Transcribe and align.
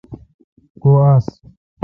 کو 0.81 0.89
آس۔ 1.11 1.25